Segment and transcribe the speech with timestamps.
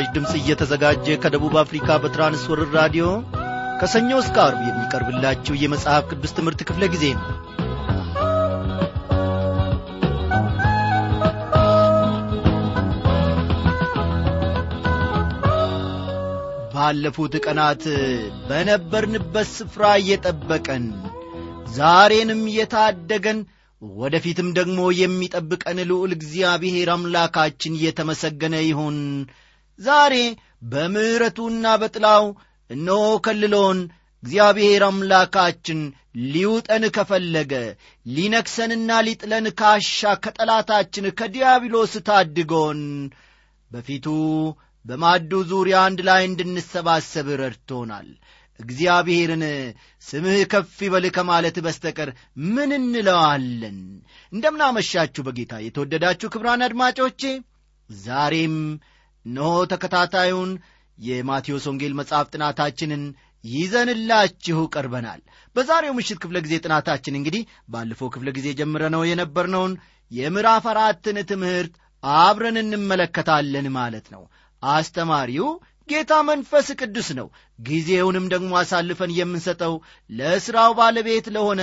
[0.00, 3.06] ይህ ምስራች ድምፅ እየተዘጋጀ ከደቡብ አፍሪካ በትራንስወርር ራዲዮ
[3.80, 7.26] ከሰኞ እስከ አርብ የሚቀርብላችሁ የመጽሐፍ ቅዱስ ትምህርት ክፍለ ጊዜ ነው።
[16.74, 17.84] ባለፉት ቀናት
[18.48, 20.86] በነበርንበት ስፍራ እየጠበቀን
[21.76, 23.40] ዛሬንም የታደገን
[23.82, 28.98] ወደፊትም ደግሞ የሚጠብቀን ልዑል እግዚአብሔር አምላካችን እየተመሰገነ ይሁን
[29.80, 30.14] ዛሬ
[30.72, 32.24] በምሕረቱና በጥላው
[32.70, 33.78] እነሆ ከልሎን
[34.22, 35.80] እግዚአብሔር አምላካችን
[36.32, 37.52] ሊውጠን ከፈለገ
[38.06, 42.82] ሊነክሰንና ሊጥለን ካሻ ከጠላታችን ከዲያብሎስ ታድጎን
[43.70, 44.06] በፊቱ
[44.84, 48.08] በማዱ ዙሪያ አንድ ላይ እንድንሰባሰብ ረድቶናል።
[48.60, 49.42] እግዚአብሔርን
[50.02, 52.08] ስምህ ከፍ ይበል ከማለት በስተቀር
[52.54, 53.78] ምን እንለዋለን?
[54.32, 57.22] እንደምናመሻችሁ በጌታ የተወደዳችሁ ክብራን አድማጮቼ
[57.90, 58.56] ዛሬም
[59.26, 60.50] እነሆ ተከታታዩን
[60.98, 63.02] የማቴዎስ ወንጌል መጽሐፍ ጥናታችንን
[63.44, 65.20] ይዘንላችሁ ቀርበናል።
[65.56, 69.72] በዛሬው ምሽት ክፍለ ጊዜ ጥናታችን እንግዲህ ባለፈው ክፍለ ጊዜ ጀምረነው የነበርነውን
[70.10, 74.22] የምዕራፍ አራትን ትምህርት አብረን እንመለከታለን ማለት ነው።
[74.62, 75.48] አስተማሪው
[75.88, 79.74] ጌታ መንፈስ ቅዱስ ነው። ጊዜውንም ደግሞ አሳልፈን የምንሰጠው
[80.10, 81.60] ለሥራው ባለቤት ለሆነ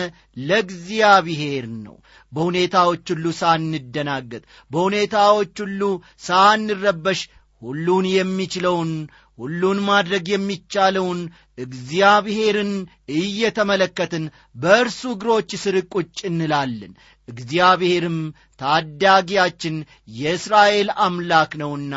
[0.47, 1.95] ለእግዚአብሔር ነው።
[2.31, 4.41] በሁኔታዎች ሁሉ ሳንደናገጥ
[4.71, 5.81] በሁኔታዎች ሁሉ
[6.27, 7.21] ሳንረበሽ
[7.61, 8.91] ሁሉን የሚችለውን
[9.37, 11.19] ሁሉን ማድረግ የሚቻለውን
[11.57, 12.71] እግዚአብሔርን
[13.17, 16.93] እየተመለከትን በእርሱ እግሮች ስር ቁጭ እንላለን።
[17.27, 18.19] እግዚአብሔርም
[18.61, 19.75] ታዳጊያችን
[20.17, 21.95] የእስራኤል አምላክ ነውና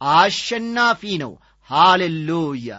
[0.00, 1.32] አሸናፊ ነው።
[1.70, 2.70] ሃሌሉያ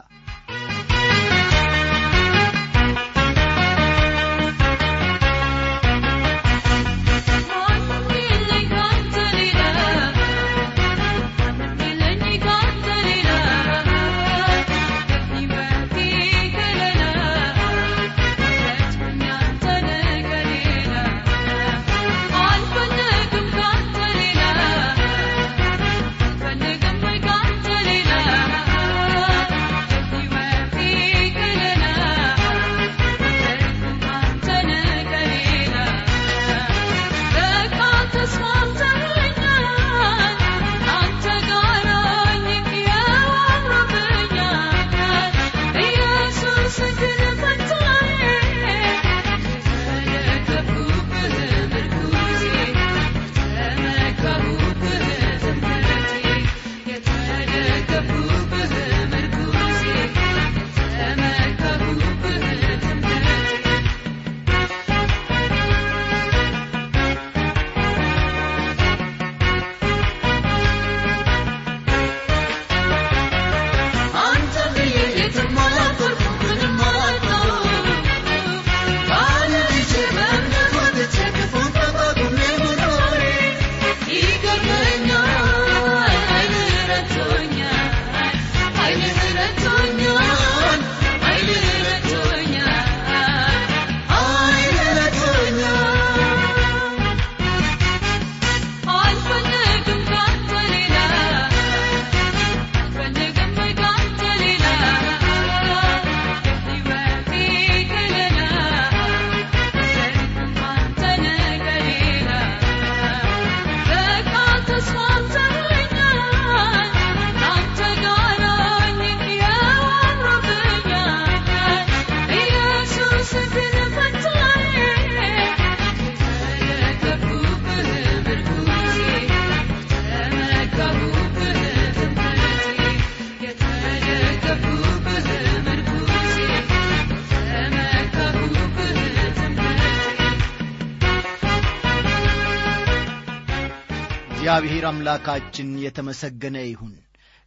[144.91, 146.95] አምላካችን የተመሰገነ ይሁን።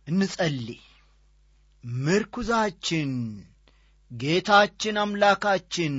[0.07, 0.81] እንጸልይ።
[2.05, 3.11] ምርኩዛችን
[4.11, 5.95] ጌታችን አምላካችን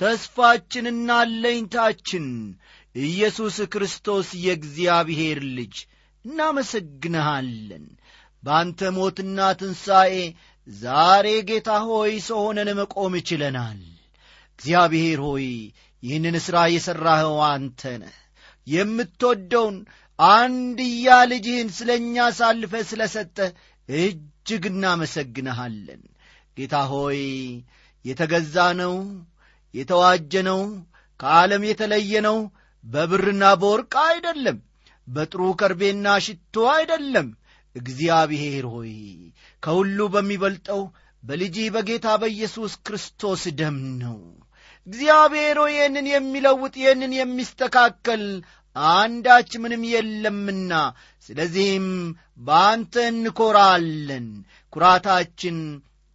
[0.00, 2.26] ተስፋችንና አለኝታችን
[2.94, 5.74] ኢየሱስ ክርስቶስ የእግዚአብሔር ልጅ
[6.24, 7.86] እናመሰግንሃለን።
[8.42, 10.14] በአንተ ሞትና ትንሣኤ
[10.68, 13.80] ዛሬ ጌታ ሆይ ሰው ሆነን መቆም ችለናል።
[14.58, 15.46] እግዚአብሔር ሆይ
[16.02, 18.16] ይህንን ሥራ የሠራኸው አንተ ነህ።
[18.66, 19.76] የምትወደውን
[20.18, 23.36] አንድያ ልጅህን ስለ እኛ አሳልፈ ስለ ሰጠ
[23.88, 26.02] እጅግ እናመሰግንሃለን።
[26.56, 27.20] ጌታ ሆይ
[28.04, 28.94] የተገዛ ነው
[29.74, 30.60] የተዋጀ ነው
[31.20, 32.38] ከዓለም የተለየ ነው
[32.84, 34.58] በብርና በወርቅ አይደለም
[35.08, 37.28] በጥሩ ከርቤና ሽቶ አይደለም።
[37.76, 38.92] እግዚአብሔር ሆይ
[39.62, 40.82] ከሁሉ በሚበልጠው
[41.22, 44.18] በልጅህ በጌታ በኢየሱስ ክርስቶስ ደም ነው።
[44.86, 48.22] እግዚአብሔር ሆይ ይህንን የሚለውጥ ይህንን የሚስተካከል
[48.90, 50.72] አንዳች ምንም የለምና
[51.28, 51.88] ስለዚህም
[52.46, 54.26] በአንተ እንኰራለን
[54.72, 55.58] ኩራታችን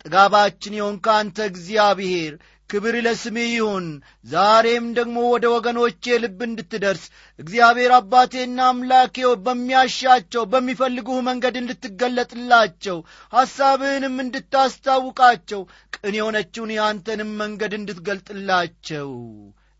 [0.05, 2.33] ጥጋባችን የሆን ከአንተ እግዚአብሔር።
[2.69, 3.87] ክብር ለስምህ ይሁን።
[4.25, 7.03] ዛሬም ደግሞ ወደ ወገኖቼ ልብ እንድትደርስ
[7.39, 12.97] እግዚአብሔር አባቴና አምላኬው በሚያሻቸው በሚፈልጉህ መንገድ እንድትገለጥላቸው
[13.33, 15.61] ሐሳብህንም እንድታስታውቃቸው
[15.95, 19.11] ቅን የሆነችውን የአንተንም መንገድ እንድትገልጥላቸው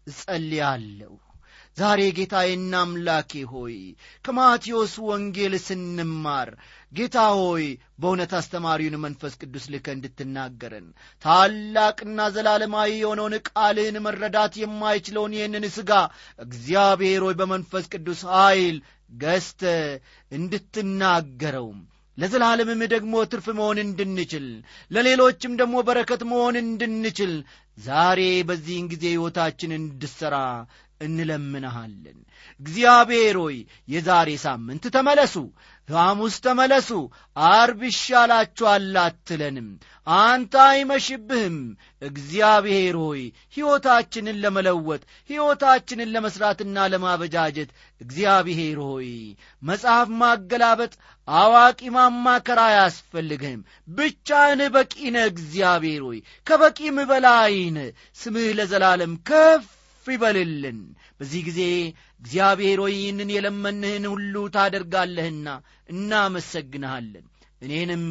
[0.07, 1.13] እጸልያለሁ
[1.77, 3.75] ዛሬ ጌታዬና አምላኬ ሆይ
[4.25, 6.49] ከማቴዎስ ወንጌል ስንማር
[6.91, 7.65] ጌታ ሆይ
[8.01, 10.87] በእውነት አስተማሪውን መንፈስ ቅዱስ ልከ እንድትናገረን
[11.23, 15.91] ታላቅና ዘላለማዊ የሆነውን ቃልህን መረዳት የማይችለውን ይህንን ሥጋ
[16.39, 18.77] እግዚአብሔር ሆይ በመንፈስ ቅዱስ ኀይል
[19.17, 19.63] ገዝተ
[20.31, 21.81] እንድትናገረውም
[22.17, 24.47] ለዘላለምም ደግሞ ትርፍ መሆን እንድንችል
[24.91, 27.33] ለሌሎችም ደግሞ በረከት መሆን እንድንችል
[27.77, 30.35] ዛሬ በዚህን ጊዜ ሕይወታችን እንድሠራ
[31.03, 32.19] እንለምንሃለን።
[32.59, 33.57] እግዚአብሔር ሆይ
[33.87, 35.35] የዛሬ ሳምንት ተመለሱ
[35.89, 36.89] ሐሙስ ተመለሱ
[37.47, 39.67] አርብ ይሻላችኋል አትለንም።
[40.17, 41.57] አንተ አይመሽብህም።
[42.01, 43.21] እግዚአብሔር ሆይ
[43.55, 47.69] ሕይወታችንን ለመለወጥ ሕይወታችንን ለመሥራትና ለማበጃጀት
[48.01, 49.09] እግዚአብሔር ሆይ
[49.61, 50.93] መጽሐፍ ማገላበጥ
[51.27, 53.61] አዋቂ ማማከር አያስፈልግህም።
[53.97, 57.77] ብቻህን በቂነ እግዚአብሔር ሆይ ከበቂም በላይን
[58.17, 59.65] ስምህ ለዘላለም ከፍ
[60.07, 60.79] ይበልልን።
[61.19, 61.59] በዚህ ጊዜ
[62.21, 65.47] እግዚአብሔር ሆይ ይህንን የለመንህን ሁሉ ታደርጋለህና
[65.89, 67.25] እናመሰግንሃለን።
[67.61, 68.05] እኔንም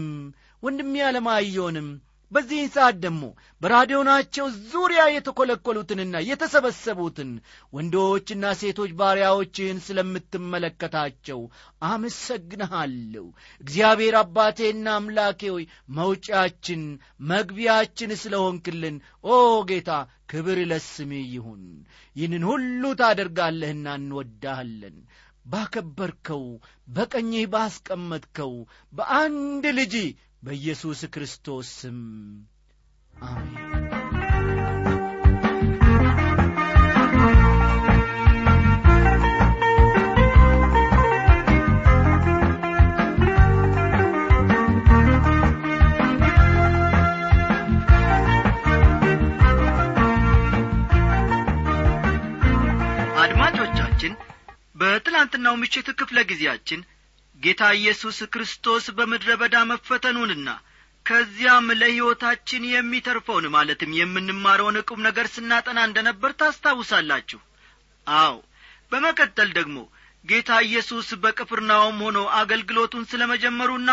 [0.62, 1.88] ወንድሜ አለማየውንም
[2.32, 3.22] በዚህን ሰዓት ደግሞ
[3.62, 7.30] በራዲዮናቸው ዙሪያ የተኰለኰሉትንና የተሰበሰቡትን
[7.72, 11.40] ወንዶችና ሴቶች ባሪያዎችህን ስለምትመለከታቸው
[11.90, 13.26] አመሰግንሃለሁ።
[13.60, 15.66] እግዚአብሔር አባቴና አምላኬ ሆይ
[15.98, 16.82] መውጫችን
[17.30, 18.96] መግቢያችን ስለ ሆንክልን
[19.28, 19.38] ኦ
[19.70, 19.90] ጌታ
[20.32, 21.62] ክብር ለስምህ ይሁን።
[22.16, 24.98] ይህንን ሁሉ ታደርጋለህና እንወዳሃለን
[25.46, 26.44] ባከበርከው
[26.88, 28.52] በቀኝህ ባስቀመጥከው
[28.92, 29.94] በአንድ ልጅ
[30.42, 31.98] በኢየሱስ ክርስቶስ ስም።
[33.24, 33.72] አሜን
[53.22, 54.12] አድማጮቻችን
[54.76, 56.80] በትላንትናው ምሽት ክፍለ ጊዜያችን
[57.42, 60.48] ጌታ ኢየሱስ ክርስቶስ በምድረ በዳ መፈተኑንና
[61.06, 67.40] ከዚያም ለሕይወታችን የሚተርፈውን ማለትም የምንማረውን ቁም ነገር ስናጠና እንደ ነበር ታስታውሳላችሁ።
[68.06, 68.34] አዎ
[68.92, 69.78] በመቀጠል ደግሞ
[70.24, 73.90] ጌታ ኢየሱስ በቅፍርናውም ሆኖ አገልግሎቱን ስለ መጀመሩና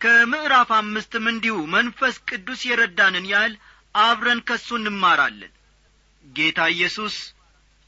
[0.00, 3.54] ከምዕራፍ አምስትም እንዲሁ መንፈስ ቅዱስ የረዳንን ያህል
[3.94, 5.52] አብረን ከሱ እንማራለን።
[6.24, 7.14] ጌታ ኢየሱስ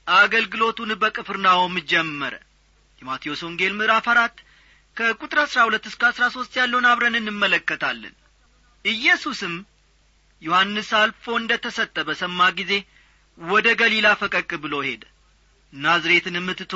[0.07, 2.35] አገልግሎቱን በቅፍርናሆም ጀመረ።
[3.01, 4.37] የማቴዎስ ወንጌል ምዕራፍ አራት
[4.97, 8.15] ከቁጥር አሥራ ሁለት እስከ አሥራ ሦስት ያለውን አብረን እንመለከታለን።
[8.85, 9.55] ኢየሱስም
[10.43, 12.73] ዮሐንስ አልፎ እንደ ተሰጠ በሰማ ጊዜ
[13.39, 15.03] ወደ ገሊላ ፈቀቅ ብሎ ሄደ።
[15.73, 16.75] ናዝሬትንም ትቶ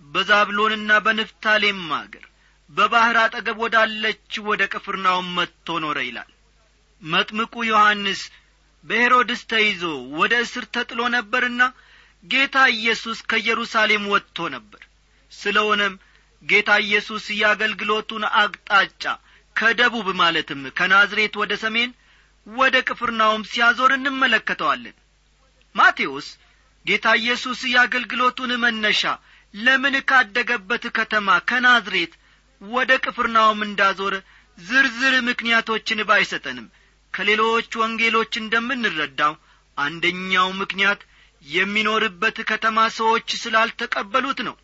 [0.00, 2.24] በዛብሎንና በንፍታሌም አገር
[2.70, 6.30] በባሕር አጠገብ ወዳለች ወደ ቅፍርናውም መጥቶ ኖረ ይላል።
[7.02, 8.20] መጥምቁ ዮሐንስ
[8.84, 9.82] በሄሮድስ ተይዞ
[10.18, 11.62] ወደ እስር ተጥሎ ነበርና
[12.24, 14.82] ጌታ ኢየሱስ ከኢየሩሳሌም ወጥቶ ነበር።
[15.32, 15.94] ስለሆነም
[16.44, 19.04] ጌታ ኢየሱስ የአገልግሎቱን አቅጣጫ
[19.56, 21.90] ከደቡብ ማለትም ከናዝሬት ወደ ሰሜን
[22.46, 24.96] ወደ ቅፍርናውም ሲያዞር እንመለከተዋለን።
[25.74, 26.26] ማቴዎስ
[26.86, 29.02] ጌታ ኢየሱስ የአገልግሎቱን መነሻ
[29.54, 32.12] ለምን ካደገበት ከተማ ከናዝሬት
[32.60, 34.14] ወደ ቅፍርናውም እንዳዞረ
[34.58, 36.66] ዝርዝር ምክንያቶችን ባይሰጠንም
[37.14, 39.34] ከሌሎች ወንጌሎች እንደምንረዳው
[39.76, 41.00] አንደኛው ምክንያት
[41.46, 44.54] የሚኖርበት ከተማ ሰዎች ስላልተቀበሉት ነው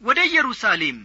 [0.00, 0.98] ወደ ኢየሩሳሌም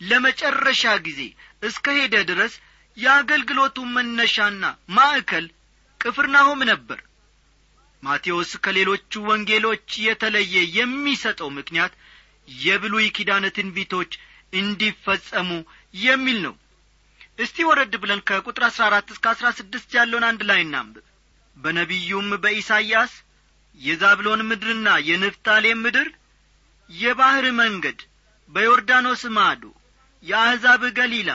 [0.00, 1.20] ለመጨረሻ ጊዜ
[1.62, 2.54] እስከ ሄደ ድረስ
[2.96, 4.64] የአገልግሎቱ መነሻና
[4.96, 5.46] ማዕከል
[6.00, 6.98] ቅፍርናሆም ነበር።
[8.02, 11.92] ማቴዎስ ከሌሎቹ ወንጌሎች የተለየ የሚሰጠው ምክንያት
[12.48, 14.12] የብሉይ ኪዳን ትንቢቶች
[14.52, 15.50] እንዲፈጸሙ
[15.98, 16.54] የሚል ነው።
[17.38, 21.04] እስቲ ወረድ ብለን ከቁጥር አሥራ አራት እስከ አሥራ ስድስት ያለውን አንድ ላይ እናንብብ።
[21.56, 23.12] በነቢዩም በኢሳይያስ
[23.78, 26.08] የዛብሎን ምድርና የንፍታሌም ምድር
[26.90, 27.98] የባሕር መንገድ
[28.52, 29.62] በዮርዳኖስ ማዶ
[30.22, 31.30] የአሕዛብ ገሊላ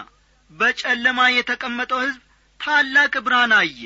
[0.52, 2.22] በጨለማ የተቀመጠው ሕዝብ
[2.60, 3.80] ታላቅ ብርሃን አየ።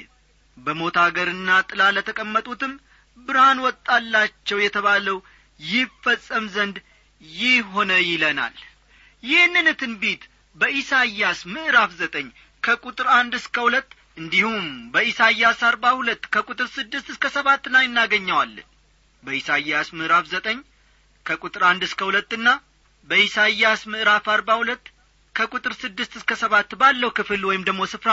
[0.58, 2.74] በሞት አገርና ጥላ ለተቀመጡትም
[3.18, 5.18] ብርሃን ወጣላቸው የተባለው
[5.60, 6.78] ይፈጸም ዘንድ
[7.22, 8.56] ይህ ሆነ ይለናል።
[9.24, 10.22] ይህንን ትንቢት
[10.56, 12.28] በኢሳይያስ ምዕራፍ ዘጠኝ
[12.64, 18.68] ከቁጥር አንድ እስከ ሁለት እንዲሁም በኢሳይያስ አርባ ሁለት ከቁጥር ስድስት እስከ ሰባት ላይ እናገኘዋለን።
[19.24, 20.60] በኢሳይያስ ምዕራፍ ዘጠኝ
[21.26, 22.48] ከቁጥር አንድ እስከ ሁለትና
[23.08, 24.86] በኢሳይያስ ምዕራፍ አርባ ሁለት
[25.36, 28.12] ከቁጥር ስድስት እስከ ሰባት ባለው ክፍል ወይም ደግሞ ስፍራ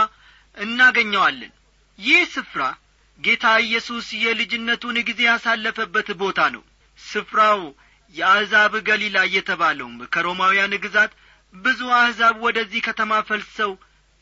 [0.56, 1.52] እናገኘዋለን።
[1.98, 2.62] ይህ ስፍራ
[3.20, 6.62] ጌታ ኢየሱስ የልጅነቱን ጊዜ ያሳለፈበት ቦታ ነው።
[6.98, 7.60] ስፍራው
[8.14, 11.12] የአሕዛብ ገሊላ እየተባለውም ከሮማውያን ግዛት
[11.54, 13.72] ብዙ አሕዛብ ወደዚህ ከተማ ፈልሰው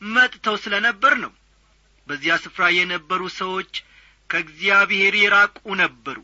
[0.01, 1.31] መጥተው ስለ ነበር ነው።
[2.07, 3.71] በዚያ ስፍራ የነበሩ ሰዎች
[4.29, 6.17] ከእግዚአብሔር የራቁ ነበሩ።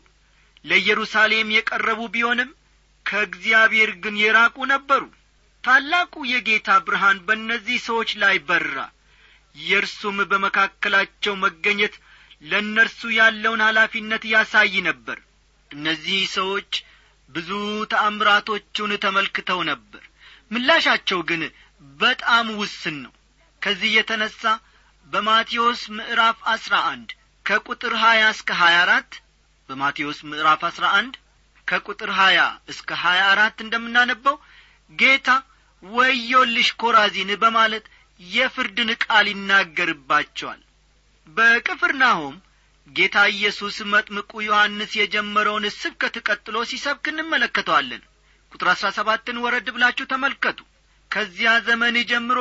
[0.64, 2.50] ለኢየሩሳሌም የቀረቡ ቢሆንም
[3.06, 5.02] ከእግዚአብሔር ግን የራቁ ነበሩ።
[5.64, 8.76] ታላቁ የጌታ ብርሃን በእነዚህ ሰዎች ላይ በራ።
[9.54, 11.94] የእርሱም በመካከላቸው መገኘት
[12.42, 15.18] ለእነርሱ ያለውን ኃላፊነት ያሳይ ነበር።
[15.70, 16.72] እነዚህ ሰዎች
[17.28, 17.50] ብዙ
[17.92, 20.02] ተአምራቶቹን ተመልክተው ነበር።
[20.50, 21.42] ምላሻቸው ግን
[21.98, 23.12] በጣም ውስን ነው።
[23.62, 24.42] ከዚህ የተነሣ
[25.06, 27.08] በማቴዎስ ምዕራፍ አስራ አንድ
[27.46, 29.12] ከቁጥር ሀያ እስከ ሀያ አራት
[29.68, 31.14] በማቴዎስ ምዕራፍ አስራ አንድ
[31.68, 32.40] ከቁጥር ሀያ
[32.72, 34.36] እስከ ሀያ አራት እንደምናነበው
[34.92, 35.28] ጌታ
[35.82, 37.86] ወዮልሽ ኮራዚን በማለት
[38.20, 40.60] የፍርድን ቃል ይናገርባቸዋል።
[41.26, 42.36] በቅፍርናሆም
[42.86, 48.02] ጌታ ኢየሱስ መጥምቁ ዮሐንስ የጀመረውን ስብከት ቀጥሎ ሲሰብክ እንመለከተዋለን።
[48.52, 50.58] ቁጥር አሥራ ሰባትን ወረድ ብላችሁ ተመልከቱ።
[51.10, 52.38] ከዚያ ዘመን ጀምሮ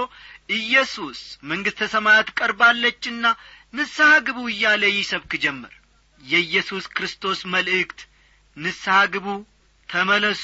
[0.58, 3.26] ኢየሱስ መንግሥተ ሰማያት ቀርባለችና
[3.74, 5.74] ንስሐ ግቡ እያለ ይሰብክ ጀመር።
[6.22, 8.00] የኢየሱስ ክርስቶስ መልእክት
[8.58, 9.28] ንስሐ ግቡ
[9.90, 10.44] ተመለሱ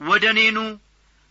[0.00, 0.58] ወደ እኔኑ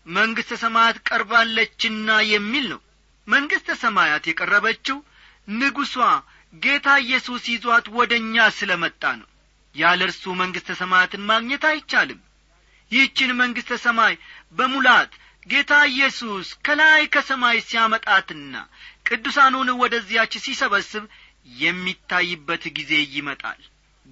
[0.05, 2.81] መንግሥተ ሰማያት ቀርባለችና የሚል ነው።
[3.27, 4.97] መንግሥተ ሰማያት የቀረበችው
[5.53, 5.95] ንጉሷ
[6.61, 9.27] ጌታ ኢየሱስ ይዟት ወደ እኛ ስለ መጣ ነው።
[9.75, 12.21] ያለ እርሱ መንግሥተ ሰማያትን ማግኘት አይቻልም።
[12.91, 14.13] ይህችን መንግሥተ ሰማይ
[14.57, 15.11] በሙላት
[15.47, 18.53] ጌታ ኢየሱስ ከላይ ከሰማይ ሲያመጣትና
[19.07, 21.03] ቅዱሳኑን ወደዚያች ሲሰበስብ
[21.61, 23.61] የሚታይበት ጊዜ ይመጣል።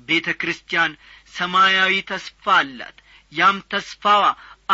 [0.07, 0.91] ቤተ ክርስቲያን
[1.35, 2.97] ሰማያዊ ተስፋ አላት።
[3.31, 4.23] ያም ተስፋዋ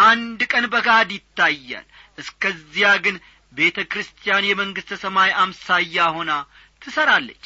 [0.04, 1.86] አንድ ቀን በጋድ ይታያል።
[2.18, 3.16] እስከዚያ ግን
[3.54, 6.32] ቤተ ክርስቲያን የመንግሥተ ሰማይ አምሳያ ሆና
[6.82, 7.46] ትሠራለች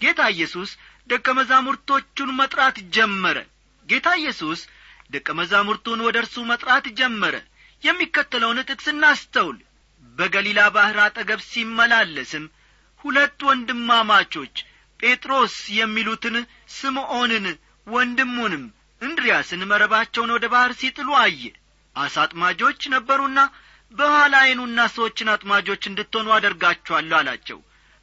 [0.00, 0.70] ጌታ ኢየሱስ
[1.10, 3.36] ደቀ መዛሙርቶቹን መጥራት ጀመረ።
[3.88, 4.60] ጌታ ኢየሱስ
[5.10, 7.34] ደቀ መዛሙርቱን ወደ እርሱ መጥራት ጀመረ።
[7.82, 9.58] የሚከተለውን ጥቅስ እናስተውል።
[10.16, 12.44] በገሊላ ባሕር አጠገብ ሲመላለስም
[13.00, 14.54] ሁለት ወንድማማቾች
[15.00, 16.36] ጴጥሮስ የሚሉትን
[16.76, 17.46] ስምዖንን
[17.86, 18.64] ወንድሙንም
[19.02, 21.42] እንድሪያስን መረባቸውን ወደ ባሕር ሲጥሉ አየ።
[21.96, 23.40] አሳ አጥማጆች ነበሩና
[23.92, 27.58] በኋላ ዐይኑና ሰዎችን አጥማጆች እንድትሆኑ አደርጋችኋለሁ አላቸው።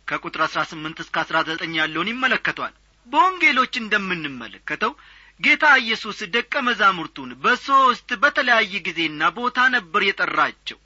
[0.07, 2.73] ከቁጥር አሥራ ስምንት እስከ አሥራ ዘጠኝ ያለውን ይመለከቷል።
[3.07, 4.91] በወንጌሎች እንደምንመለከተው
[5.39, 10.79] ጌታ ኢየሱስ ደቀ መዛሙርቱን በሦስት በተለያየ ጊዜና ቦታ ነበር የጠራቸው።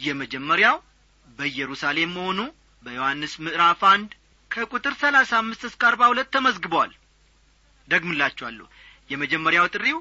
[0.00, 0.76] የመጀመሪያው
[1.26, 2.40] በኢየሩሳሌም መሆኑ
[2.82, 4.10] በዮሐንስ ምዕራፍ አንድ
[4.50, 6.92] ከቁጥር ሰላሳ አምስት እስከ አርባ ሁለት ተመዝግበዋል
[7.88, 8.66] ደግምላችኋለሁ።
[9.10, 9.98] የመጀመሪያው ጥሪው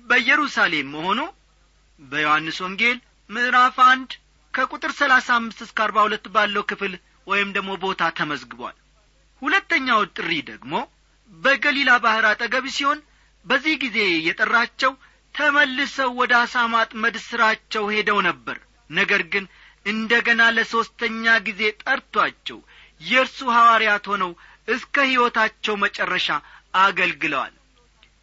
[0.00, 1.20] በኢየሩሳሌም መሆኑ
[1.98, 2.98] በዮሐንስ ወንጌል
[3.30, 4.10] ምዕራፍ አንድ
[4.54, 6.92] ከቁጥር ሰላሳ አምስት እስከ አርባ ሁለት ባለው ክፍል
[7.26, 8.76] ወይም ደግሞ ቦታ ተመዝግቧል።
[9.42, 10.72] ሁለተኛው ጥሪ ደግሞ
[11.30, 13.00] በገሊላ ባሕር አጠገብ ሲሆን
[13.44, 14.92] በዚህ ጊዜ የጠራቸው
[15.34, 18.56] ተመልሰው ወደ አሳ ማጥመድ ሥራቸው ሄደው ነበር።
[18.90, 19.44] ነገር ግን
[19.86, 22.58] እንደ ገና ለሦስተኛ ጊዜ ጠርቶአቸው
[23.00, 24.32] የእርሱ ሐዋርያት ሆነው
[24.68, 26.28] እስከ ሕይወታቸው መጨረሻ
[26.80, 27.54] አገልግለዋል።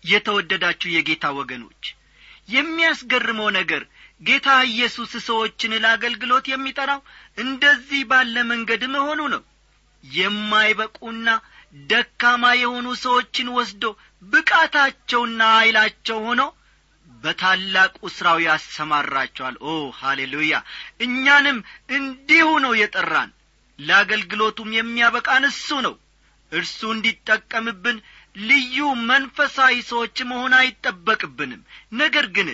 [0.04, 1.84] የተወደዳችሁ የጌታ ወገኖች
[2.50, 3.84] የሚያስገርመው ነገር
[4.22, 7.00] ጌታ ኢየሱስ ሰዎችን ለአገልግሎት የሚጠራው
[7.38, 9.42] እንደዚህ ባለ መንገድ መሆኑ ነው።
[10.04, 11.28] የማይበቁና
[11.90, 13.84] ደካማ የሆኑ ሰዎችን ወስዶ
[14.24, 16.42] ብቃታቸውና ኀይላቸው ሆኖ
[17.08, 20.56] በታላቁ ሥራው ያሰማራቸዋል። ኦ ሃሌሉያ!
[21.02, 21.58] እኛንም
[21.98, 23.32] እንዲሁ ነው የጠራን።
[23.80, 25.96] ለአገልግሎቱም የሚያበቃን እሱ ነው።
[26.52, 27.98] እርሱ እንዲጠቀምብን
[28.36, 28.78] ልዩ
[29.10, 31.62] መንፈሳዊ ሰዎች መሆን አይጠበቅብንም።
[31.94, 32.50] ነገር ግን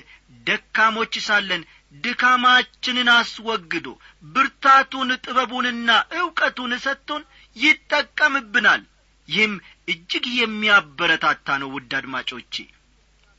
[0.48, 1.62] ደካሞች ሳለን
[2.04, 3.88] ድካማችንን አስወግዶ
[4.34, 7.24] ብርታቱን ጥበቡንና ዕውቀቱን ሰጥቶን
[7.56, 8.84] ይጠቀምብናል።
[9.28, 9.54] ይህም
[9.88, 12.56] እጅግ የሚያበረታታ ነው። ውድ አድማጮቼ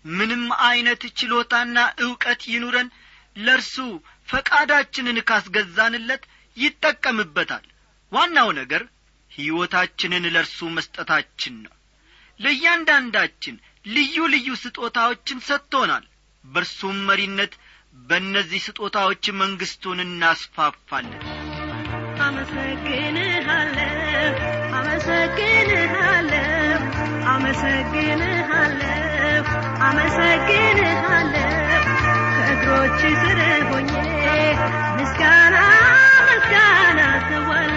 [0.04, 2.88] ምንም ዐይነት ችሎታና ዕውቀት ይኑረን።
[3.36, 3.74] ለእርሱ
[4.28, 6.24] ፈቃዳችንን ካስገዛንለት
[6.56, 7.64] ይጠቀምበታል።
[8.12, 8.82] ዋናው ነገር
[9.32, 11.72] ሕይወታችንን ለእርሱ መስጠታችን ነው
[12.42, 13.56] ለእያንዳንዳችን
[13.88, 16.04] ልዩ ልዩ ስጦታዎችን ሰጥቶናል።
[16.44, 17.52] በእርሱም መሪነት
[18.08, 21.22] በእነዚህ ስጦታዎች መንግሥቱን እናስፋፋለን።
[22.24, 24.34] አመሰግንሃለሁ
[24.78, 26.80] አመሰግንሃለሁ
[27.32, 29.44] አመሰግንሃለሁ
[29.88, 31.48] አመሰግንሃለሁ።
[32.36, 33.92] ከእግሮች ስር ሆኜ
[34.98, 35.56] ምስጋና
[36.28, 37.76] ምስጋና ሰዋለ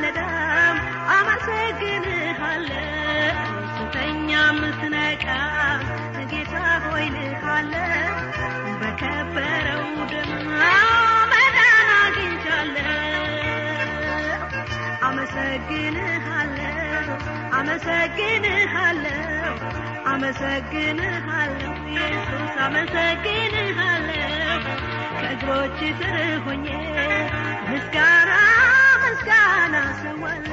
[0.00, 0.76] በማለዳም
[1.14, 2.82] አመሰግንሃለሁ።
[3.76, 5.80] ስተኛም ስነቃም
[6.32, 6.52] ጌታ
[6.84, 8.12] ሆይ ልሃለሁ
[8.80, 10.30] በከበረው ደም
[11.32, 11.58] መዳን
[11.96, 12.86] አግኝቻለሁ።
[15.08, 17.08] አመሰግንሃለሁ
[17.58, 19.56] አመሰግንሃለሁ
[20.12, 24.62] አመሰግንሃለሁ። ኢየሱስ አመሰግንሃለሁ።
[25.18, 26.66] ከእግሮች ስር ሆኜ
[27.68, 28.30] ምስጋና
[29.20, 30.44] ምስጋና ስዋለ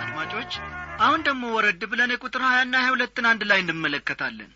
[0.00, 0.52] አድማጮች
[1.04, 4.50] አሁን ደግሞ ወረድ ብለን ቁጥር ሀያና ሀያ ሁለትን አንድ ላይ እንመለከታለን።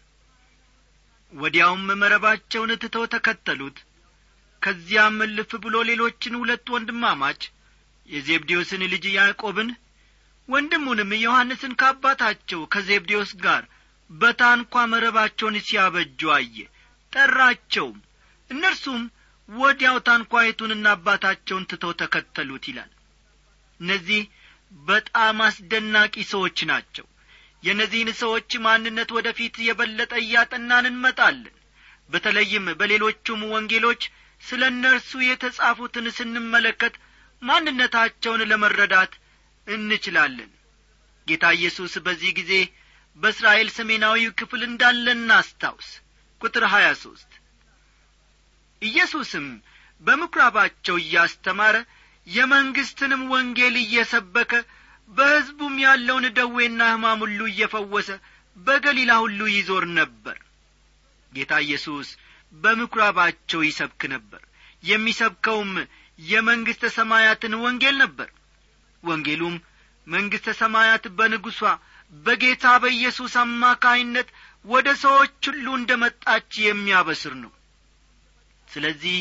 [1.32, 3.78] ወዲያውም መረባቸውን ትተው ተከተሉት።
[4.62, 7.42] ከዚያም እልፍ ብሎ ሌሎችን ሁለት ወንድማማች
[8.08, 9.70] የዜብዴዎስን ልጅ ያዕቆብን
[10.48, 13.64] ወንድሙንም ዮሐንስን ከአባታቸው ከዜብዴዎስ ጋር
[14.10, 16.56] በታንኳ መረባቸውን ሲያበጁ አየ።
[17.12, 17.98] ጠራቸውም።
[18.50, 19.02] እነርሱም
[19.48, 22.92] ወዲያው ታንኳይቱንና አባታቸውን ትተው ተከተሉት ይላል።
[23.80, 24.22] እነዚህ
[24.82, 27.06] በጣም አስደናቂ ሰዎች ናቸው።
[27.62, 31.54] የእነዚህን ሰዎች ማንነት ወደፊት የበለጠ እያጠናን እንመጣለን።
[32.10, 34.02] በተለይም በሌሎቹም ወንጌሎች
[34.42, 36.94] ስለ እነርሱ የተጻፉትን ስንመለከት
[37.42, 39.12] ማንነታቸውን ለመረዳት
[39.66, 40.50] እንችላለን።
[41.26, 42.52] ጌታ ኢየሱስ በዚህ ጊዜ
[43.18, 45.88] በእስራኤል ሰሜናዊ ክፍል እንዳለ እናስታውስ
[46.40, 47.30] ቁጥር ሀያ ሦስት
[48.84, 49.46] ኢየሱስም
[50.00, 51.76] በምኵራባቸው እያስተማረ
[52.26, 54.52] የመንግሥትንም ወንጌል እየሰበከ
[55.10, 58.08] በሕዝቡም ያለውን ደዌና ሕማም ሁሉ እየፈወሰ
[58.56, 60.36] በገሊላ ሁሉ ይዞር ነበር።
[61.32, 62.08] ጌታ ኢየሱስ
[62.52, 64.42] በምኵራባቸው ይሰብክ ነበር።
[64.84, 65.72] የሚሰብከውም
[66.18, 68.28] የመንግሥተ ሰማያትን ወንጌል ነበር።
[69.02, 69.56] ወንጌሉም
[70.06, 71.60] መንግሥተ ሰማያት በንጉሷ
[72.16, 74.28] በጌታ በኢየሱስ አማካይነት
[74.64, 77.52] ወደ ሰዎች ሁሉ እንደ መጣች የሚያበስር ነው
[78.74, 79.16] ስለዚህ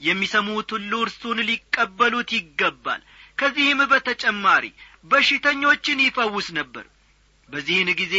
[0.00, 3.02] የሚሰሙት ሁሉ እርሱን ሊቀበሉት ይገባል።
[3.38, 4.64] ከዚህም በተጨማሪ
[5.04, 6.84] በሽተኞችን ይፈውስ ነበር።
[7.48, 8.16] በዚህን ጊዜ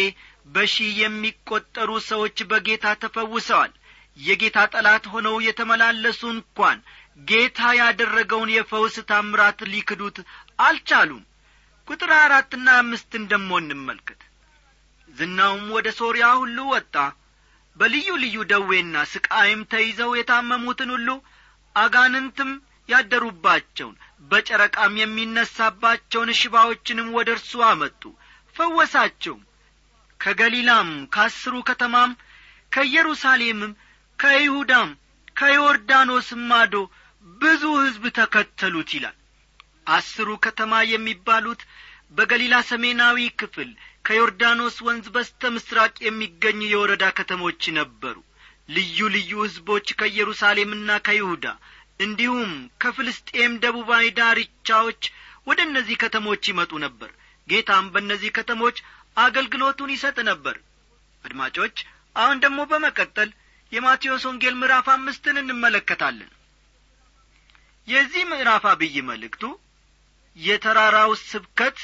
[0.48, 3.72] በሺህ የሚቈጠሩ ሰዎች በጌታ ተፈውሰዋል።
[4.18, 6.78] የጌታ ጠላት ሆነው የተመላለሱ እንኳን
[7.28, 10.18] ጌታ ያደረገውን የፈውስ ታምራት ሊክዱት
[10.60, 11.24] አልቻሉም።
[11.88, 14.22] ቁጥር አራትና አምስትን ደሞ እንመልከት።
[15.10, 16.96] ዝናውም ወደ ሶርያ ሁሉ ወጣ
[17.76, 21.10] በልዩ ልዩ ደዌና ስቃይም ተይዘው የታመሙትን ሁሉ
[21.76, 22.52] አጋንንትም
[22.90, 23.96] ያደሩባቸውን
[24.32, 28.02] በጨረቃም የሚነሳባቸውን ሽባዎችንም ወደ እርሱ አመጡ።
[28.56, 29.42] ፈወሳቸውም።
[30.20, 32.12] ከገሊላም ከአስሩ ከተማም
[32.72, 33.74] ከኢየሩሳሌምም
[34.20, 34.90] ከይሁዳም
[35.40, 36.76] ከዮርዳኖስም ማዶ
[37.42, 39.18] ብዙ ሕዝብ ተከተሉት ይላል።
[39.88, 41.62] አስሩ ከተማ የሚባሉት
[42.18, 43.70] በገሊላ ሰሜናዊ ክፍል
[44.06, 48.16] ከዮርዳኖስ ወንዝ በስተ ምስራቅ የሚገኙ የወረዳ ከተሞች ነበሩ።
[48.70, 51.46] ልዩ ልዩ ሕዝቦች ከኢየሩሳሌምና ከይሁዳ
[52.00, 52.52] እንዲሁም
[52.84, 55.02] ከፍልስጤም ደቡባዊ ዳርቻዎች
[55.48, 57.12] ወደ እነዚህ ከተሞች ይመጡ ነበር።
[57.48, 58.78] ጌታም በእነዚህ ከተሞች
[59.18, 60.56] አገልግሎቱን ይሰጥ ነበር።
[61.24, 61.76] አድማጮች
[62.16, 63.30] አሁን ደግሞ በመቀጠል
[63.72, 66.32] የማቴዎስ ወንጌል ምዕራፍ አምስትን እንመለከታለን።
[67.88, 69.44] የዚህ ምዕራፍ አብይ መልእክቱ
[70.38, 71.78] የተራራው ስብከት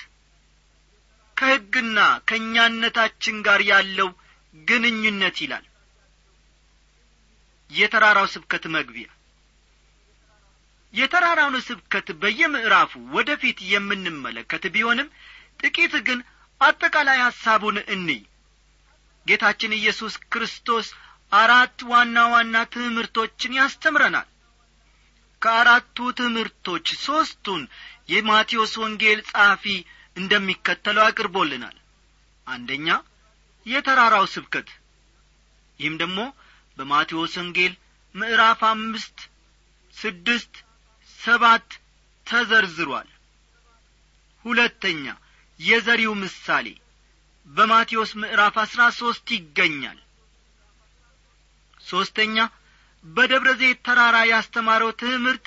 [1.41, 1.99] ከሕግና
[2.29, 4.09] ከእኛነታችን ጋር ያለው
[4.55, 5.65] ግንኙነት ይላል።
[7.69, 9.07] የተራራው ስብከት መግቢያ።
[10.93, 15.07] የተራራውን ስብከት በየምዕራፉ ወደ ፊት የምንመለከት ቢሆንም
[15.61, 16.19] ጥቂት ግን
[16.61, 18.21] አጠቃላይ ሐሳቡን እንይ።
[19.25, 20.87] ጌታችን ኢየሱስ ክርስቶስ
[21.31, 24.27] አራት ዋና ዋና ትምህርቶችን ያስተምረናል።
[25.41, 27.61] ከአራቱ ትምህርቶች ሦስቱን
[28.09, 29.65] የማቴዎስ ወንጌል ጸሐፊ
[30.17, 31.77] እንደሚከተለው አቅርቦልናል።
[32.47, 32.87] አንደኛ
[33.65, 34.69] የተራራው ስብከት።
[35.79, 36.19] ይህም ደግሞ
[36.77, 37.73] በማቴዎስ ወንጌል
[38.15, 39.17] ምዕራፍ አምስት
[39.93, 40.53] ስድስት
[41.19, 41.67] ሰባት
[42.27, 43.09] ተዘርዝሯል።
[44.45, 45.05] ሁለተኛ
[45.59, 46.67] የዘሪው ምሳሌ
[47.47, 49.99] በማቴዎስ ምዕራፍ አሥራ ሦስት ይገኛል።
[51.83, 52.37] ሦስተኛ
[53.05, 55.45] በደብረ ዘይት ተራራ ያስተማረው ትምህርት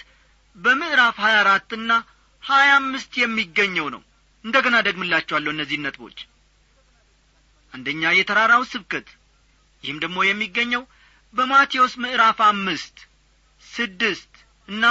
[0.56, 1.90] በምዕራፍ ሀያ አራትና
[2.42, 4.02] ሀያ አምስት የሚገኘው ነው
[4.44, 6.18] እንደ ገና ደግምላችኋለሁ እነዚህ ነጥቦች።
[7.72, 9.08] አንደኛ የተራራው ስብከት
[9.84, 10.82] ይህም ደግሞ የሚገኘው
[11.34, 12.96] በማቴዎስ ምዕራፍ አምስት
[13.62, 14.32] ስድስት
[14.68, 14.84] እና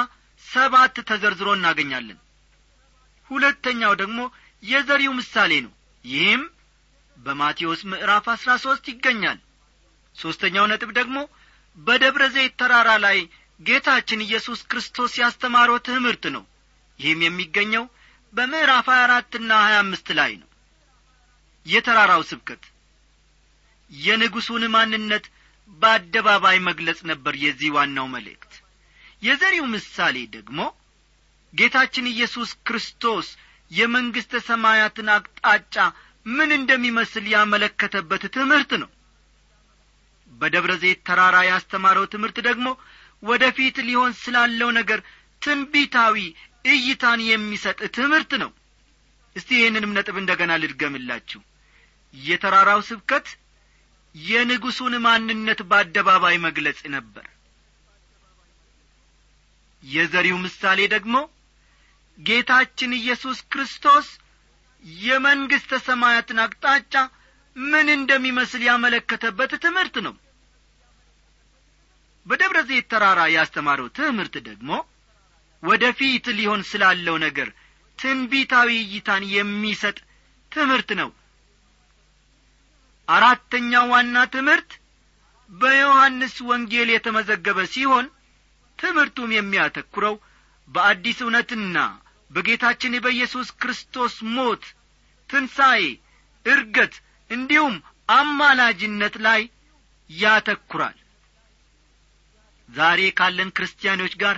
[0.44, 2.20] ሰባት ተዘርዝሮ እናገኛለን።
[3.30, 4.20] ሁለተኛው ደግሞ
[4.64, 5.74] የዘሪው ምሳሌ ነው።
[6.06, 6.44] ይህም
[7.18, 9.40] በማቴዎስ ምዕራፍ አሥራ ሦስት ይገኛል።
[10.16, 11.18] ሦስተኛው ነጥብ ደግሞ
[11.78, 13.18] በደብረ ዘይት ተራራ ላይ
[13.60, 16.44] ጌታችን ኢየሱስ ክርስቶስ ያስተማረው ትምህርት ነው።
[17.00, 17.86] ይህም የሚገኘው
[18.34, 20.50] በምዕራፍ ሀያ አራትና ሀያ አምስት ላይ ነው።
[21.66, 22.64] የተራራው ስብከት።
[23.92, 25.26] የንጉሡን ማንነት
[25.70, 28.54] በአደባባይ መግለጽ ነበር የዚህ ዋናው መልእክት።
[29.24, 30.60] የዘሪው ምሳሌ ደግሞ
[31.54, 33.28] ጌታችን ኢየሱስ ክርስቶስ
[33.72, 35.76] የመንግሥተ ሰማያትን አቅጣጫ
[36.28, 38.90] ምን እንደሚመስል ያመለከተበት ትምህርት ነው።
[40.32, 42.68] በደብረ ዘይት ተራራ ያስተማረው ትምህርት ደግሞ
[43.24, 45.00] ወደ ፊት ሊሆን ስላለው ነገር
[45.42, 46.18] ትንቢታዊ
[46.66, 48.52] እይታን የሚሰጥ ትምህርት ነው።
[49.36, 51.42] እስቲ ይህንንም ነጥብ እንደ ገና ልድገምላችሁ።
[52.14, 53.28] የተራራው ስብከት
[54.16, 57.26] የንጉሡን ማንነት በአደባባይ መግለጽ ነበር።
[59.84, 61.16] የዘሪው ምሳሌ ደግሞ
[62.18, 64.08] ጌታችን ኢየሱስ ክርስቶስ
[65.04, 66.96] የመንግሥተ ሰማያትን አቅጣጫ
[67.56, 70.16] ምን እንደሚመስል ያመለከተበት ትምህርት ነው።
[72.26, 74.70] በደብረ ዘይት ተራራ ያስተማረው ትምህርት ደግሞ
[75.64, 77.50] ወደ ፊት ሊሆን ስላለው ነገር
[78.00, 79.98] ትንቢታዊ እይታን የሚሰጥ
[80.52, 81.10] ትምህርት ነው።
[83.08, 84.72] አራተኛው ዋና ትምህርት
[85.50, 88.06] በዮሐንስ ወንጌል የተመዘገበ ሲሆን
[88.80, 90.16] ትምህርቱም የሚያተኩረው
[90.68, 91.78] በአዲስ እውነትና
[92.32, 94.64] በጌታችን በኢየሱስ ክርስቶስ ሞት
[95.30, 95.84] ትንሣኤ
[96.46, 96.94] እርገት
[97.30, 97.76] እንዲሁም
[98.12, 99.42] አማላጅነት ላይ
[100.10, 100.98] ያተኩራል።
[102.70, 104.38] ዛሬ ካለን ክርስቲያኖች ጋር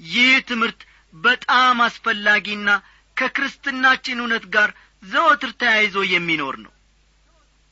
[0.00, 0.80] ይህ ትምህርት
[1.14, 2.70] በጣም አስፈላጊና
[3.16, 4.70] ከክርስትናችን እውነት ጋር
[5.02, 6.72] ዘወትር ተያይዞ የሚኖር ነው።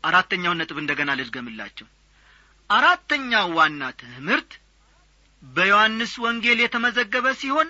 [0.05, 1.89] አራተኛውን ነጥብ እንደ ገና ልድገምላቸው
[2.71, 4.53] አራተኛው ዋና ትምህርት
[5.43, 7.69] በዮሐንስ ወንጌል የተመዘገበ ሲሆን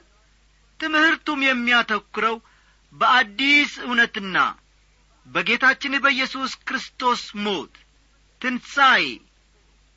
[0.80, 2.36] ትምህርቱም የሚያተኩረው
[2.94, 4.36] በአዲስ እውነትና
[5.26, 7.74] በጌታችን በኢየሱስ ክርስቶስ ሞት
[8.40, 9.04] ትንሣኤ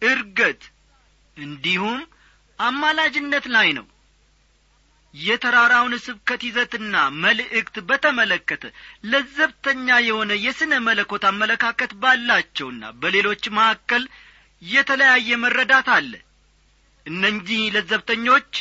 [0.01, 0.61] እርገት
[1.37, 1.99] እንዲሁም
[2.59, 3.85] አማላጅነት ላይ ነው
[5.13, 8.63] የተራራውን ስብከት ይዘትና መልእክት በተመለከተ
[9.11, 14.03] ለዘብተኛ የሆነ የሥነ መለኮት አመለካከት ባላቸውና በሌሎች መካከል
[14.61, 16.11] የተለያየ መረዳት አለ።
[17.05, 18.51] እነኚህ ለዘብተኞች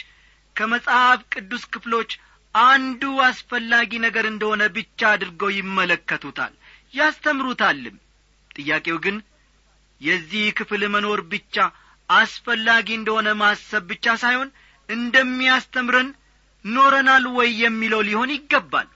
[0.57, 2.11] ከመጽሐፍ ቅዱስ ክፍሎች
[2.55, 6.53] አንዱ አስፈላጊ ነገር እንደሆነ ብቻ አድርገው ይመለከቱታል
[6.95, 7.97] ያስተምሩታልም።
[8.57, 9.17] ጥያቄው ግን
[10.01, 11.57] የዚህ ክፍል መኖር ብቻ
[12.11, 14.49] አስፈላጊ እንደሆነ ማሰብ ብቻ ሳይሆን
[14.89, 16.09] እንደሚያስተምረን
[16.67, 18.89] ኖረናል ወይ የሚለው ሊሆን ይገባል።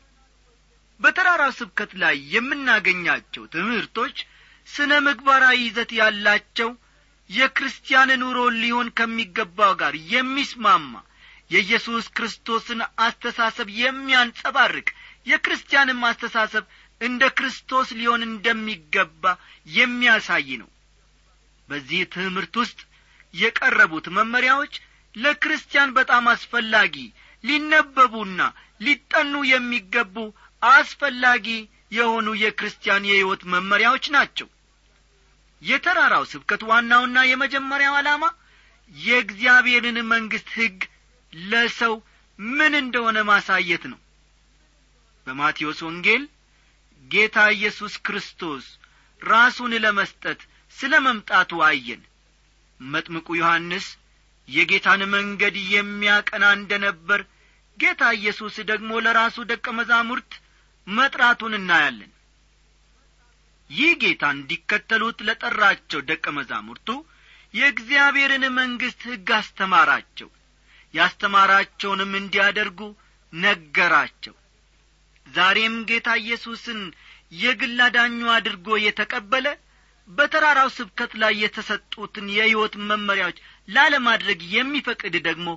[1.00, 4.16] በተራራው ስብከት ላይ የምናገኛቸው ትምህርቶች
[4.68, 6.70] ስነ ምግባራዊ ይዘት ያላቸው
[7.30, 10.92] የክርስቲያን ኑሮ ሊሆን ከሚገባው ጋር የሚስማማ
[11.50, 14.88] የኢየሱስ ክርስቶስን አስተሳሰብ የሚያንጸባርቅ
[15.26, 16.64] የክርስቲያንም አስተሳሰብ
[17.00, 19.24] እንደ ክርስቶስ ሊሆን እንደሚገባ
[19.76, 20.70] የሚያሳይ ነው።
[21.68, 22.78] በዚህ ትምህርት ውስጥ
[23.34, 24.74] የቀረቡት መመሪያዎች
[25.14, 26.96] ለክርስቲያን በጣም አስፈላጊ
[27.44, 28.40] ሊነበቡና
[28.80, 30.16] ሊጠኑ የሚገቡ
[30.62, 31.46] አስፈላጊ
[31.92, 34.48] የሆኑ የክርስቲያን የሕይወት መመሪያዎች ናቸው።
[35.62, 38.24] የተራራው ስብከት ዋናውና የመጀመሪያው ዓላማ
[38.90, 40.78] የእግዚአብሔርን መንግሥት ሕግ
[41.32, 41.94] ለሰው
[42.38, 43.98] ምን እንደሆነ ማሳየት ነው።
[45.26, 46.22] በማቴዎስ ወንጌል
[47.04, 48.64] ጌታ ኢየሱስ ክርስቶስ
[49.22, 50.40] ራሱን ለመስጠት
[50.74, 52.02] ስለ መምጣቱ አየን።
[52.80, 53.86] መጥምቁ ዮሐንስ
[54.50, 57.20] የጌታን መንገድ የሚያቀና እንደ ነበር
[57.78, 60.32] ጌታ ኢየሱስ ደግሞ ለራሱ ደቀ መዛሙርት
[60.86, 62.10] መጥራቱን እናያለን።
[63.70, 66.88] ይህ ጌታ እንዲከተሉት ለጠራቸው ደቀ መዛሙርቱ
[67.54, 70.28] የእግዚአብሔርን መንግሥት ሕግ አስተማራቸው።
[70.94, 72.80] ያስተማራቸውንም እንዲያደርጉ
[73.32, 74.34] ነገራቸው።
[75.26, 76.80] ዛሬም ጌታ ኢየሱስን
[77.34, 79.46] የግል አዳኙ አድርጎ የተቀበለ
[80.08, 83.38] በተራራው ስብከት ላይ የተሰጡትን የሕይወት መመሪያዎች
[83.70, 85.48] ላለማድረግ የሚፈቅድ ደግሞ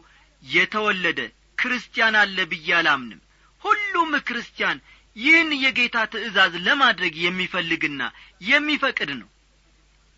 [0.43, 1.19] የተወለደ
[1.57, 3.21] ክርስቲያን አለ ብዬ አላምንም።
[3.61, 4.77] ሁሉም ክርስቲያን
[5.15, 8.01] ይህን የጌታ ትእዛዝ ለማድረግ የሚፈልግና
[8.47, 9.29] የሚፈቅድ ነው።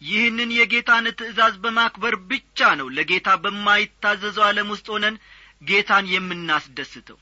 [0.02, 5.16] ይህንን የጌታን ትእዛዝ በማክበር ብቻ ነው ለጌታ በማይታዘዘው ዓለም ውስጥ ሆነን
[5.62, 7.20] ጌታን የምናስደስተው።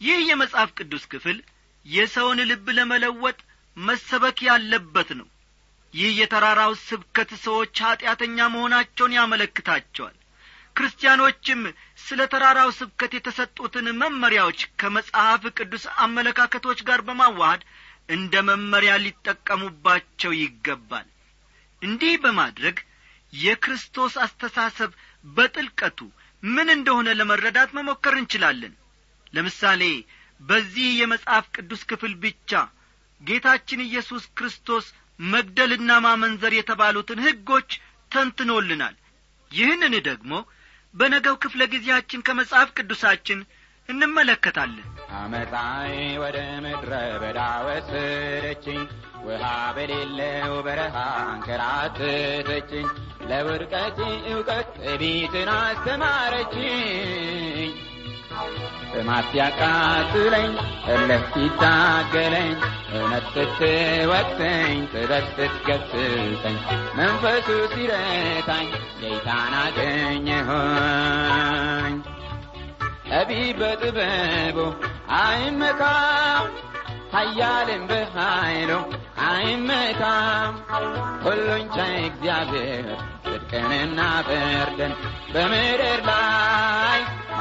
[0.00, 1.38] ይህ የመጽሐፍ ቅዱስ ክፍል
[1.86, 3.38] የሰውን ልብ ለመለወጥ
[3.76, 5.28] መሰበክ ያለበት ነው
[5.94, 10.16] ይህ የተራራው ስብከት ሰዎች ኀጢአተኛ መሆናቸውን ያመለክታቸዋል።
[10.76, 11.60] ክርስቲያኖችም
[11.98, 17.62] ስለ ተራራው ስብከት የተሰጡትን መመሪያዎች ከመጽሐፍ ቅዱስ አመለካከቶች ጋር በማዋሃድ
[18.08, 21.08] እንደ መመሪያ ሊጠቀሙባቸው ይገባል።
[21.82, 22.76] እንዲህ በማድረግ
[23.32, 24.92] የክርስቶስ አስተሳሰብ
[25.30, 25.98] በጥልቀቱ
[26.42, 28.74] ምን እንደሆነ ለመረዳት መሞከር እንችላለን።
[29.34, 29.82] ለምሳሌ
[30.40, 32.52] በዚህ የመጽሐፍ ቅዱስ ክፍል ብቻ
[33.20, 34.86] ጌታችን ኢየሱስ ክርስቶስ
[35.18, 37.70] መግደልና ማመንዘር የተባሉትን ሕጎች
[38.10, 38.96] ተንትኖልናል።
[39.50, 40.32] ይህንን ደግሞ
[40.94, 43.40] በነገው ክፍለ ጊዜያችን ከመጽሐፍ ቅዱሳችን
[43.88, 44.86] እንመለከታለን።
[45.18, 48.80] አመፃይ ወደ ምድረ በዳ ወሰደችኝ።
[49.24, 49.44] ውሃ
[49.76, 52.86] በሌለው በረሃ አንከራተተችኝ።
[53.30, 53.98] ለውድቀቴ
[54.32, 56.68] እውቀት ትዕቢትን አስተማረችኝ
[58.92, 60.52] ጥማት ሲያቃጥለኝ
[60.92, 62.52] እልህ ሲታገለኝ
[62.92, 66.56] እውነት ስትወቅሰኝ ጥበብ ስትገስጸኝ
[66.98, 68.66] መንፈሱ ሲረታኝ
[69.00, 70.46] ጌታን አገኘሁኝ።
[73.10, 74.56] ጠቢብ በጥበቡ
[75.20, 76.46] አይመካም
[77.12, 78.70] ኃያልም በኃይሉ
[79.28, 80.52] አይመካም።
[81.24, 82.88] ሁሉን ቻይ እግዚአብሔር
[83.24, 84.92] ጽድቅንና ፍርድን
[85.32, 87.00] በምድር ላይ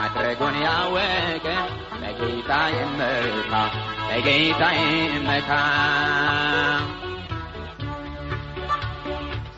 [0.10, 1.46] ማድረጉን ያወቀ
[2.02, 3.54] ለጌታ ይመካ
[4.10, 5.50] ለጌታ ይመካ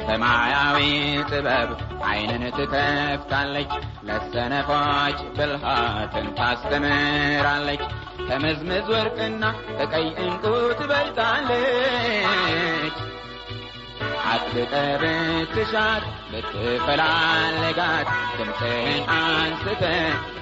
[0.01, 0.77] ሰማያዊ
[1.29, 1.69] ጥበብ
[2.07, 3.71] ዓይንን ትከፍታለች
[4.07, 7.83] ለሰነፎች ብልሃትን ታስተምራለች።
[8.27, 10.43] ከመዝመዝ ወርቅና ከቀይ ዕንቁ
[10.79, 12.27] ትበልጣለች
[14.29, 19.83] አጥብቀ ብትሻት ብትፈላልጋት ድምፅህን አንስተ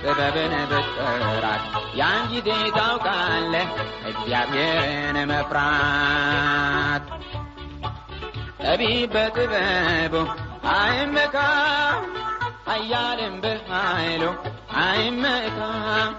[0.01, 1.63] ጥበብን ብትጠራት
[1.99, 3.69] ያን ጊዜ ታውቃለህ
[4.11, 7.05] እግዚአብሔርን መፍራት።
[8.61, 10.13] ጠቢብ በጥበቡ
[10.75, 12.01] አይመካም
[12.69, 14.23] ኃያልም በኃይሉ
[14.81, 16.11] አይመካም።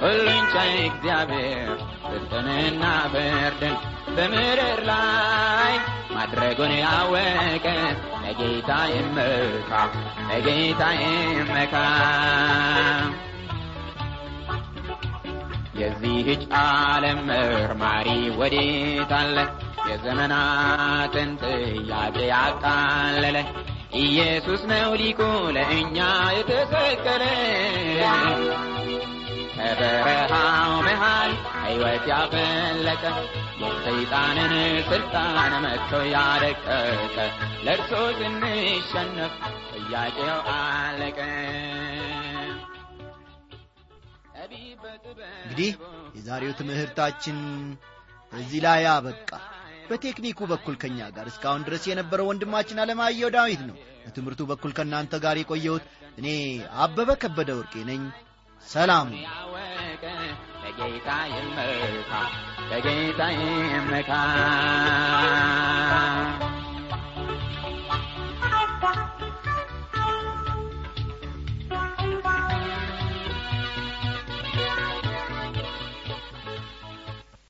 [0.00, 1.68] ሁሉን ቻይ እግዚአብሔር
[2.04, 3.74] ጽድቅንና ፍርድን
[4.16, 5.74] በምድር ላይ
[6.14, 7.66] ማድረጉን ያወቀ
[8.24, 9.70] ለጌታ ይመካ
[10.28, 11.74] ለጌታ ይመካ
[15.80, 18.08] የዚህች ዓለም መርማሪ
[18.40, 19.36] ወዴት አለ?
[19.88, 23.36] የዘመናትን ጥያቄ ያቃለለ
[23.98, 25.20] ኢየሱስ ነው ሊቁ
[25.56, 25.98] ለእኛ
[26.36, 27.24] የተሰቀለ
[29.56, 33.02] ከበረሃው መሃል ሕይወት ያፈለቀ
[33.62, 34.54] የሰይጣንን
[34.88, 37.16] ስልጣን መጥቶ ያደቀቀ
[37.66, 39.34] ለእርሶ ስንሸነፍ
[39.72, 41.18] ጥያቄው አለቀ።
[45.44, 45.70] እንግዲህ
[46.16, 47.38] የዛሬው ትምህርታችን
[48.32, 49.30] እዚህ ላይ አበቃ።
[49.88, 55.36] በቴክኒኩ በኩል ከእኛ ጋር እስካሁን ድረስ የነበረው ወንድማችን አለማየሁ ዳዊት ነው። በትምህርቱ በኩል ከእናንተ ጋር
[55.40, 55.84] የቆየሁት
[56.18, 56.28] እኔ
[56.84, 58.02] አበበ ከበደ ወርቄ ነኝ
[58.66, 59.08] ሰላም።
[60.64, 62.12] ለጌታ ይመካ
[62.70, 64.10] ለጌታ ይመካ